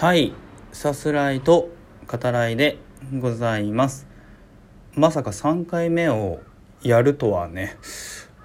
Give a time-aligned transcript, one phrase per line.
[0.00, 0.32] はい。
[0.72, 1.68] さすらいと
[2.06, 2.78] 語らいで
[3.18, 4.06] ございます。
[4.94, 6.40] まさか3回目を
[6.80, 7.76] やるとはね。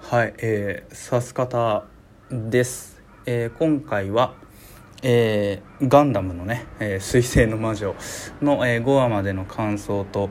[0.02, 0.34] はい。
[0.36, 1.86] えー、さす方
[2.30, 4.34] です、えー、今回は
[5.02, 7.94] えー、ガンダムのね「えー、水星の魔女
[8.42, 10.28] の」えー、5話までの感想と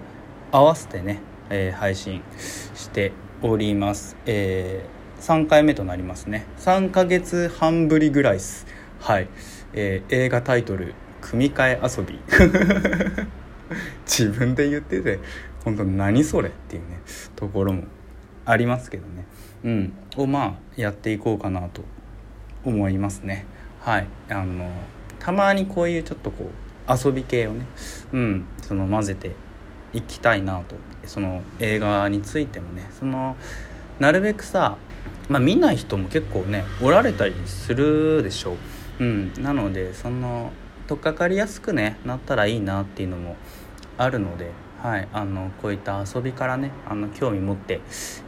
[0.51, 6.45] 合わせてね、えー、配信しております、えー、3回目となりますね。
[6.59, 8.67] 3ヶ月半ぶりぐらいです。
[8.99, 9.27] はい、
[9.73, 10.93] えー、映画タイトル
[11.25, 12.19] 組み替え遊び。
[14.05, 15.19] 自分で言ってて
[15.63, 17.01] 本当何それっていうね
[17.35, 17.85] ところも
[18.45, 19.25] ありますけどね。
[19.63, 19.93] うん。
[20.17, 21.83] をまあやっていこうかなと
[22.63, 23.47] 思いますね。
[23.81, 24.07] はい。
[24.29, 24.69] あの
[25.17, 26.51] たまにこういうちょっとこ
[26.87, 27.65] う遊び系をね
[28.13, 28.45] うん。
[28.61, 29.31] その混ぜて
[29.93, 30.75] いきたいなと。
[31.07, 33.35] その映画についてもねその
[33.99, 34.77] なるべくさ
[35.29, 38.53] まあ見ない人も結構ねおられたりするでしょ
[38.99, 39.03] う。
[39.03, 39.33] うん。
[39.41, 40.53] なのでその
[40.87, 43.35] 取っかかりやすくねなったらいいなっていうのも
[43.97, 44.51] あるので、
[44.81, 47.81] はい、あのこういった遊びからねあの興味持って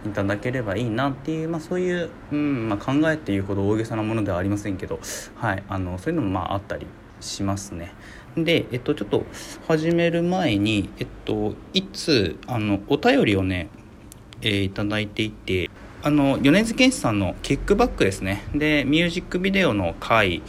[0.06, 5.00] いただければいいなっていう、まあ、そういう、うんまあ、考えっていうほど大げさなものではありませんけど、
[5.36, 6.88] はい、あのそういうのもまああったり
[7.20, 7.94] しますね。
[8.36, 9.26] で、えっと、ちょっと
[9.68, 13.70] 始める前に、えっと、いつあのお便りをね、
[14.42, 15.72] えー、いただいていて
[16.04, 20.44] あの米津玄師さんの「キックバック」ですねでミュージックビデオの回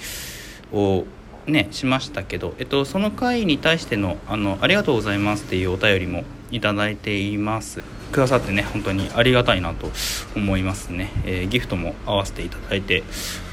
[0.72, 1.04] を
[1.48, 7.82] ねしましたけど、えっと、その回に対してのあの「ありがとうございます」っていうお便りもいただいています。
[8.12, 9.90] くださってね本当にありがたいなと
[10.34, 13.02] 思いますね、えー、ギフトも合わせていただいて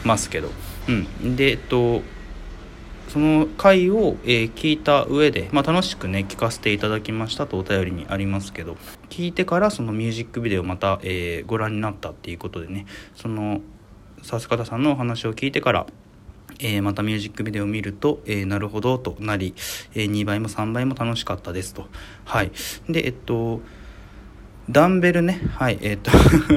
[0.03, 0.49] ますけど。
[0.87, 1.35] うん。
[1.35, 2.03] でえっと
[3.15, 8.75] その回を、えー、聞いた上で、まあ、楽しくね聞かせていただきましたとお便りにありますけど
[9.09, 12.85] 聞いてからそのミュージックビデオまた、えー、ご覧になったっていうことでね
[13.15, 13.61] その
[14.21, 15.85] さす方さんのお話を聞いてから
[16.59, 19.53] えー、またミュージックビデオを見ると、えー、なるほどとなり、
[19.93, 21.87] えー、2倍も3倍も楽しかったですと。
[22.25, 22.51] はい。
[22.89, 23.61] で、えっと、
[24.69, 26.09] ダンベルね、はい、えっと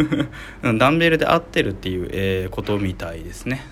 [0.78, 3.62] ダンベルで合ってるっていう、えー、ことみたいですね。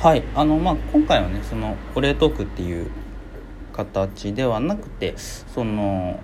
[0.00, 2.86] はい、あの、まあ、今回はね、その、お礼トークっていう
[3.72, 6.20] 形ではなくて、その、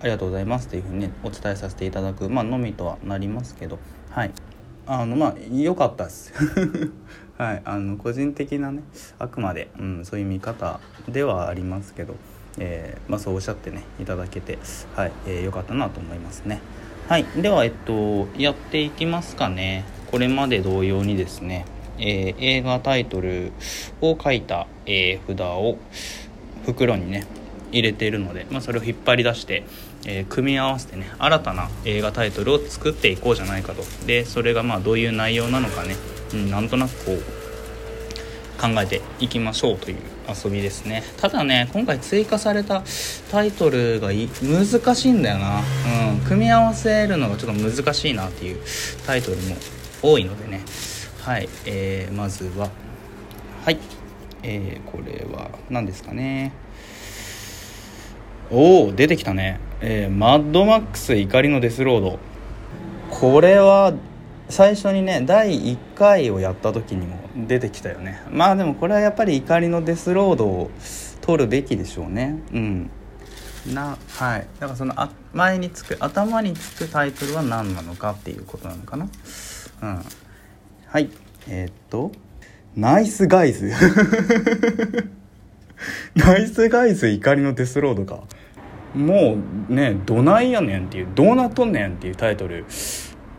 [0.00, 3.78] ありがとうございますっていうふうにね、お伝えさせていただく、まあ、のみとはなりますけど、
[4.10, 4.30] はい。
[4.86, 6.32] あの、まあ、良かったです。
[7.38, 8.82] はい、あの個人的なね
[9.20, 12.16] あくまで、うん、そういう見方ではありますけど、
[12.58, 14.58] えー、まあ、そうおっしゃってねいただけて、
[14.96, 16.60] はいえー、よかったなと思いますね。
[17.08, 19.84] はい、では、えっと、やっていきますかね。
[20.10, 21.64] これまで同様にですね、
[21.98, 23.52] えー、映画タイトル
[24.00, 25.78] を書いた、え札を
[26.66, 27.24] 袋にね
[27.72, 29.64] 入れているので、まあ、それを引っ張り出して、
[30.06, 33.82] えー、組み合わせてね新たな映画タイトルを作っていこうじゃないかと。
[34.06, 35.96] でそれがまあどういう内容なのかね
[36.32, 37.18] うん、なんとなくこう
[38.60, 41.04] 考えていきましょうという遊びですね。
[41.16, 42.82] ただね今回追加された
[43.30, 45.60] タイトルが難しいんだよな、
[46.12, 48.58] うん、組み合わせるのがちょっと難しいなっていう
[49.06, 49.56] タイトルも
[50.02, 50.62] 多いのでね。
[51.20, 52.70] はい、えー、まずは
[53.64, 53.78] はい、
[54.42, 56.52] えー、これは何ですかね。
[58.50, 62.18] おお出てきたね、えー、マッドマックス怒りのデスロード。
[63.10, 63.94] これは
[64.48, 68.22] 最初にね第1回をやった時にも出てきたよね。
[68.30, 70.70] まあでもこれはやっぱり怒りのデスロードを
[71.20, 72.38] 取るべきでしょうね。
[72.52, 72.90] うん。
[73.66, 74.46] なはい。
[74.58, 79.08] だからそのあ前につく頭につくタイトルは何なのかっていうことなのかな。
[79.82, 80.04] うん。
[80.86, 81.10] はい。
[81.48, 82.12] えー、っと
[82.76, 83.70] ナイスガイズ。
[86.16, 88.22] ナイスガイズ怒りのデスロードか。
[88.98, 89.38] も
[89.70, 92.64] うねどないやねんっていうどうなっとんねんっていうタイトル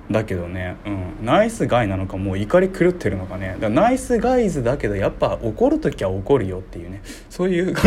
[0.10, 3.58] だけどね、うん、ナイスガイなのかもう怒り狂ってるのかね。
[3.60, 7.02] だナイスガイズだけどやっぱ怒る時は怒るよっていうね。
[7.30, 7.76] そういう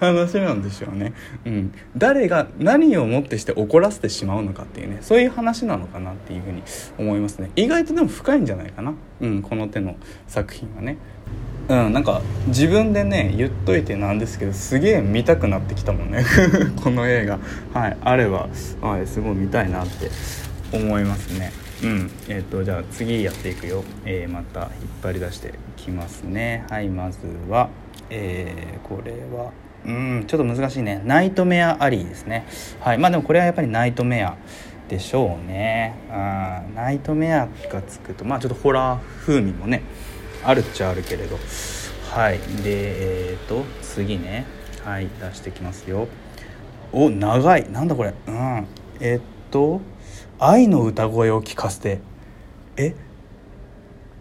[0.00, 1.12] 話なんでしょうね、
[1.44, 4.98] うん、誰が何をもってして怒らせてしまうのかっていうね。
[5.00, 6.62] そういう話なのかなっていうふうに
[6.98, 7.50] 思いますね。
[7.54, 9.94] 意外とでも深いんじゃないかな、うん、この手の
[10.26, 10.96] 作品はね。
[11.70, 16.24] うんなんか自分でね言っといてなんですけどすげえ見たくなってきたもんね。
[16.82, 17.38] この映画。
[17.72, 18.48] はいあれば、
[18.80, 20.10] はい、すごい見たいなって
[20.72, 21.52] 思いますね。
[21.84, 24.70] うんえっ、ー、とじゃあ次やっていくよ、えー、また引っ
[25.00, 26.64] 張り出してきますね。
[26.68, 27.18] はいまず
[27.48, 27.68] は
[28.10, 29.52] えー、これは
[29.86, 31.00] うんちょっと難しいね。
[31.04, 32.46] ナイトメアアリーですね。
[32.80, 34.34] はいまあでもこれはやっぱりナイトメア
[34.88, 35.94] でしょうね。
[36.10, 39.82] あナイトメアがつくとまあちょっとホラー風味もね
[40.44, 41.38] あるっちゃあるけれど。
[42.10, 42.38] はい。
[42.62, 44.46] でえっ、ー、と次ね。
[44.84, 46.08] はい出してきますよ。
[46.92, 47.70] お長い。
[47.70, 48.14] なんだこれ。
[48.26, 48.66] うん。
[49.00, 49.20] えっ
[49.50, 49.80] と
[50.38, 52.00] 愛の歌声を聞かせて。
[52.76, 52.94] え？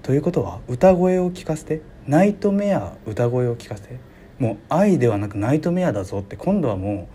[0.04, 1.82] ということは歌声を聞かせて？
[2.08, 4.00] ナイトメア歌声を聞かせて？
[4.38, 6.36] もう愛ではなくナイトメアだぞって。
[6.36, 7.08] 今度はも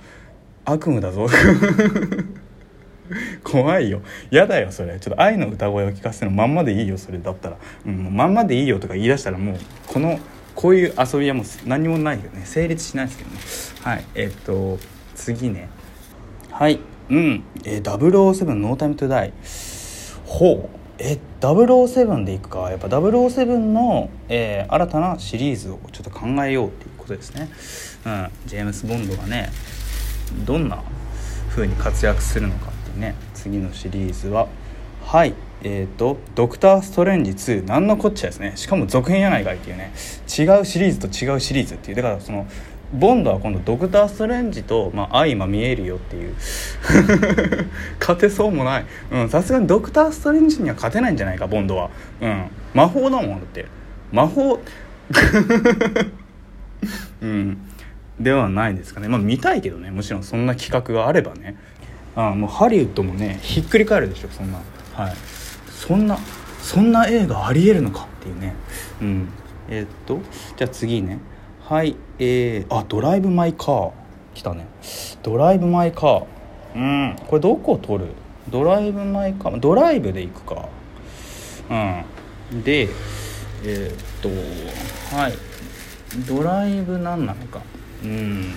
[0.67, 1.27] う悪夢だぞ。
[3.45, 4.01] 怖いよ。
[4.31, 4.99] 嫌だよそれ。
[4.99, 7.19] ちょっと愛の歌声を聞かせるのまんまでいいよそれ。
[7.19, 7.57] だったら、
[7.87, 9.57] うん、まんまでいいよとか言い出したらもう
[9.87, 10.19] この
[10.55, 12.43] こういう遊びはもう何もないよね。
[12.45, 13.37] 成立しないですけどね。
[13.83, 14.05] はい。
[14.15, 14.79] えっと
[15.15, 15.69] 次ね。
[16.51, 16.81] はい。
[17.11, 17.43] うん。
[17.65, 19.33] えー、007ノータイムトゥダイ。
[20.25, 20.85] ほう。
[20.99, 22.71] え007でいくか。
[22.71, 27.51] やっぱ007の、えー、新たなシリーズをちょっと考えようっていうことですね、
[28.07, 29.51] うん、ジェームス・ボンドがね
[30.47, 30.83] どんな
[31.51, 32.74] 風に活躍するのか。
[32.97, 34.49] ね次のシリーズは。
[35.03, 35.35] はい。
[35.63, 38.53] えっ、ー、と「ドクター・ストレンジ2」なんのこっちゃですね。
[38.57, 39.93] しかも続編やないかいっていうね。
[40.27, 41.97] 違うシリーズと違うシリーズっていう。
[41.97, 42.47] だからその
[42.93, 46.35] ボンドは今度ドクター・ストレンジと、まあ、相ま見えるよっていう。
[47.99, 48.85] 勝てそうもない。
[49.29, 51.91] さすがにドクター・ストレンジには勝てないんじゃないかボンドは。
[52.21, 52.45] うん。
[52.73, 53.67] 魔法だもんだって。
[54.13, 54.61] 魔法。
[57.21, 57.59] うん。
[58.21, 59.09] ではないですかね。
[59.09, 59.91] まあ見たいけどね。
[59.91, 61.57] もちろんそんな企画があればね。
[62.17, 64.59] あもうハリウッドもねひっくり返るでしょそんな
[64.95, 65.15] はい。
[65.69, 66.19] そんな
[66.63, 68.55] そんな映画ありえるのかっていうね。
[69.03, 69.29] うん。
[69.69, 70.21] えー、っと
[70.57, 71.19] じゃあ次ね。
[71.61, 73.93] はいえー、あドライブ・マイ・カー。
[74.35, 74.67] 来たね。
[75.23, 76.25] ドライブ・マイ・カー。
[76.75, 77.17] うん。
[77.27, 78.11] これどこを取る？
[78.51, 79.61] ドライブ・マイ・カー。
[79.61, 80.69] ドライブで行くか。
[82.53, 82.63] うん。
[82.63, 82.89] で
[83.65, 85.35] えー、っとはい。
[86.29, 87.61] ドライブ何なのか。
[88.05, 88.55] うん。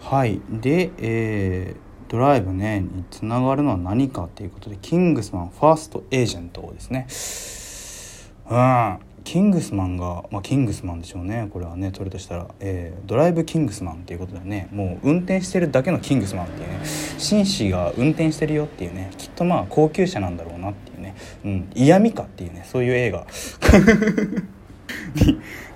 [0.00, 0.40] はい。
[0.50, 7.06] でえー、ドライブねにつながるのは何かっていうことでキングスマンファーストエージェントですね。
[8.50, 8.98] うん。
[9.24, 11.50] キングスマンが、まあ、キングスマンでしょうね。
[11.52, 14.68] これはね取るとしたら、えー、ドライブキングスマンっていうことでね。
[14.72, 16.80] もう運転してるだけのキングスマンっていうね。
[17.18, 19.10] 紳士が運転してるよっていうね。
[19.18, 21.14] きっとまあ高級車なんだろうなっていうね、
[21.44, 22.64] うん、嫌味かっていうね。
[22.66, 23.26] そういう映画。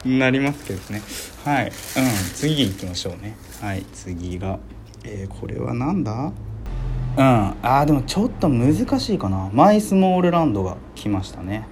[0.04, 1.02] になりますけどね。
[1.44, 1.72] はい、うん、
[2.34, 3.36] 次行きましょうね。
[3.60, 3.84] はい。
[3.92, 4.58] 次が、
[5.04, 6.32] えー、これはなんだ？
[7.16, 7.22] うん。
[7.22, 9.50] あーでもちょっと難しいかな。
[9.52, 11.66] マイスモールランドが来ましたね。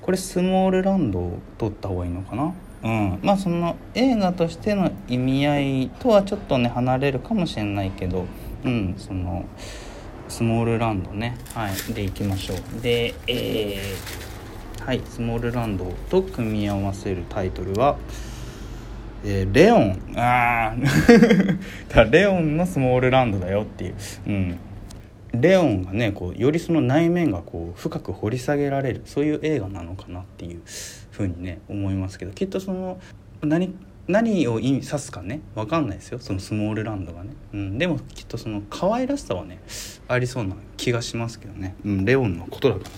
[0.00, 2.54] これスモールランドを取った方がいいのかな？
[2.82, 3.18] うん。
[3.22, 8.24] まあその映画としての意味合いとはちょっとね離れるかもしれないけど。
[8.64, 8.94] うん。
[8.96, 9.44] その
[10.28, 11.36] スモールランドね。
[11.54, 11.92] はい。
[11.92, 12.80] でいきましょう。
[12.80, 15.02] でえー、はい。
[15.04, 17.98] スモールランドと組み合わせるタイトルは
[19.24, 20.02] えー、レオン。
[20.16, 20.74] あ
[21.94, 23.94] あ レオンのスモールランドだよっていう。
[24.26, 24.58] うん。
[25.32, 29.02] レオンがねこうよりその内面がこう深く掘り下げられる。
[29.04, 30.60] そういう映画なのかなっていう
[31.10, 32.32] ふうにね思いますけど。
[32.32, 32.98] きっとその
[33.42, 33.74] 何
[34.08, 35.40] 何を意味指すかね。
[35.54, 36.18] 分かんないですよ。
[36.18, 39.60] そのスモールランドがね、うん、でもきっとその可愛らしさはね
[40.08, 42.96] ありそうな気がしますけどね、うん、レオンのことだからね。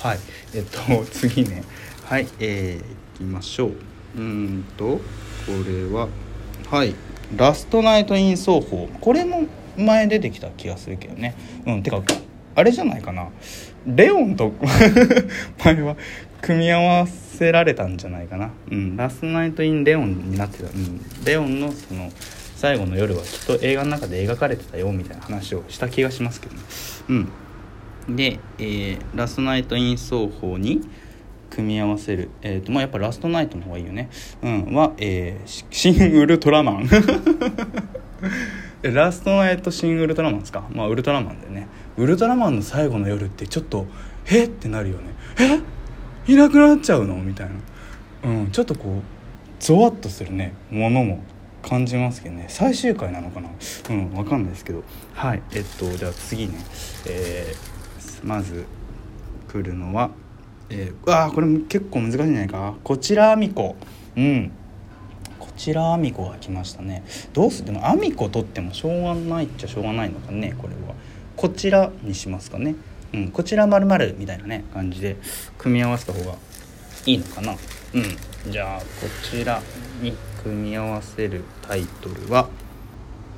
[0.00, 0.18] はい。
[0.54, 1.62] えっと次ね。
[2.04, 2.26] はい。
[2.38, 3.72] えー、いきましょう。
[4.16, 5.00] うんと。
[5.48, 6.08] れは
[6.70, 6.94] はい
[7.36, 9.46] 「ラストナイト・イン奏法」これも
[9.76, 11.34] 前出てきた気がするけどね。
[11.66, 12.02] うんてか
[12.54, 13.28] あれじゃないかな。
[13.86, 14.52] レオンと
[15.64, 15.96] 前は
[16.42, 18.50] 組み合わせられたんじゃないかな。
[18.70, 22.10] うんラストナイト・イン・レオンになってた、うん、レオンのその
[22.56, 26.60] 最後の夜はきっと映画の中で描かれてたよみたいな話をした気がしますけどね。
[27.08, 28.16] うん。
[28.16, 30.80] で、えー、ラストナイト・イン奏法に
[31.54, 34.08] 組み合わせる、えーとまあ、やっぱラストナイトの方がいいよね、
[34.42, 36.88] うん、は、えー、シン・ウルトラマン。
[38.82, 40.64] ラストナイトシン・ウルトラマンですか？
[40.72, 41.68] まあウルトラマンでね。
[41.96, 43.86] ウルトラマンの最後の夜ってちょっと
[44.26, 45.14] えってなるよね。
[46.26, 46.32] え？
[46.32, 47.14] いなくなっちゃうの？
[47.16, 47.48] みたい
[48.24, 48.30] な。
[48.30, 48.50] うん。
[48.50, 49.02] ちょっとこう
[49.60, 50.54] ゾワッとするね。
[50.70, 51.22] ものも。
[51.62, 52.46] 感じますけどね。
[52.48, 53.50] 最終回なのかな？
[53.90, 54.10] うん。
[54.10, 54.82] 分かんないですけど。
[55.14, 55.42] はい。
[55.52, 56.54] えっとじゃあ次ね。
[57.06, 58.64] えー、まず
[59.46, 60.10] 来るのは
[60.74, 62.74] えー、わあこれ結構難しいんじゃないか。
[62.82, 63.76] こちらあみこ
[64.16, 64.50] うん。
[65.38, 67.04] こちらあみこが来ましたね。
[67.34, 67.66] どうする？
[67.66, 70.94] でもあみこ取ってもしょうがないっちゃしょうがないのかねこれは。
[71.36, 72.74] こちらにしますかね。
[73.12, 73.28] うん。
[73.28, 75.18] こちらまるまるみたいなね感じで
[75.58, 76.36] 組み合わせた方が
[77.04, 77.52] いいのかな。
[77.52, 78.50] うん。
[78.50, 78.84] じゃあこ
[79.30, 79.60] ちら
[80.00, 82.48] に組み合わせるタイトルは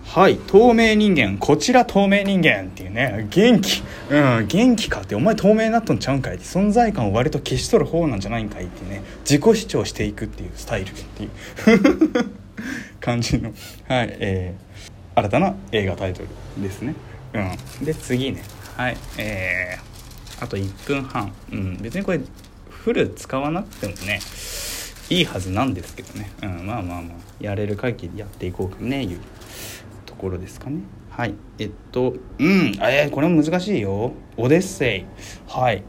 [0.05, 3.83] はい透明人間こちら透明人間っていうね元気。
[4.11, 6.37] うん元気かってお前透明になっとんちゃうんかい。
[6.37, 11.31] って存在感を割と消しとる方なんじゃないんかいってね自己主張していくっていうスタイルっていう
[13.01, 13.49] 感じの
[13.89, 16.29] はいえー、新たな映画タイトル
[16.63, 16.95] ですね。
[17.33, 17.85] うん。
[17.85, 18.43] で次ね。
[18.77, 21.33] はいえー、あと1分半。
[21.51, 22.21] うん別にこれ
[22.69, 24.21] フル使わなくてもね
[25.09, 29.19] いいはずなんですけどね、うん、まあまあまあやれる限りやっていこうかねいう。
[30.25, 30.81] ころですかね。
[31.11, 31.35] はい。
[31.59, 32.73] えっとうん。
[32.81, 34.13] えー、これも難しいよ。
[34.37, 35.05] オデッセイ。
[35.47, 35.85] はい。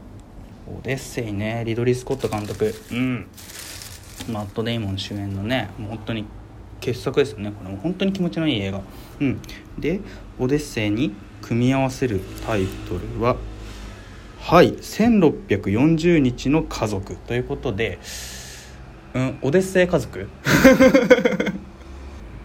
[0.68, 1.62] オデッセイね。
[1.64, 2.74] リドリー・スコット監督。
[2.92, 3.26] うん。
[4.30, 5.70] マット・デイモン主演のね。
[5.78, 6.26] もう本当に
[6.80, 7.50] 傑作ですよね。
[7.50, 8.82] これも本当に気持ちのいい映画。
[9.20, 9.40] うん。
[9.78, 10.00] で
[10.38, 13.36] 「オデッセイ」に組み合わせるタイトルは
[14.40, 17.98] はい「1640日の家族」ということで
[19.14, 19.38] うん。
[19.40, 20.28] オデッセイ家族。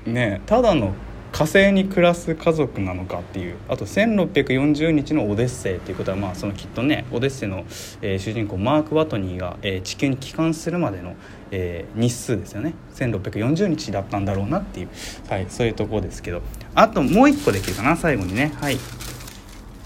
[0.07, 0.93] ねただの
[1.31, 7.65] 火星に暮らす家族なのかっていうあと1640日のオデッセイっていうことはまあそのきっとねオデッセイの、
[8.01, 11.15] えー、主人公マーク・ワトニーが、えー、地球に帰還するまでの、
[11.51, 12.73] えー、日数ですよね。
[12.95, 14.89] 1640日だったんだろうなっていう、
[15.29, 16.41] はい、そういうところですけど。
[16.75, 18.51] あともう一個できるかな最後にね。
[18.59, 18.77] はい。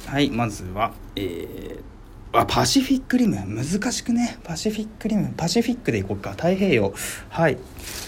[0.07, 3.37] はいまずはえー、あパシフィックリム。
[3.37, 4.39] 難しくね。
[4.43, 5.33] パシフィックリム。
[5.37, 6.31] パシフィックでいこうか。
[6.31, 6.93] 太平洋。
[7.29, 7.57] はい。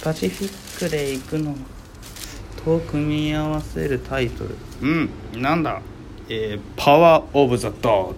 [0.03, 1.55] パシフィックで行くの
[2.65, 4.55] と組み合わせるタイトル。
[4.81, 5.09] うん。
[5.41, 5.81] なんだ？
[6.29, 8.15] えー、パワー・オブ・ザ・ドッグ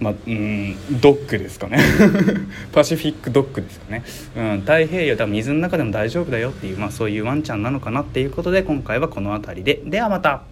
[0.00, 1.78] まあ、うんドッグですかね。
[2.72, 4.02] パシフィックドッグですかね、
[4.36, 9.80] うん、太平洋多分水の中でも大丈夫だよっていう、まあ、そういうワンちゃんなのかなっていうことで今回はこの辺りで。
[9.84, 10.42] ではまた。